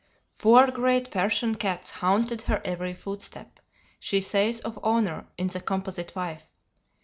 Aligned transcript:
"Four 0.31 0.71
great 0.71 1.11
Persian 1.11 1.53
cats 1.53 1.91
haunted 1.91 2.41
her 2.49 2.59
every 2.65 2.95
footstep," 2.95 3.59
she 3.99 4.19
says 4.19 4.59
of 4.61 4.79
Honor, 4.81 5.27
in 5.37 5.45
the 5.45 5.61
"Composite 5.61 6.15
Wife." 6.15 6.49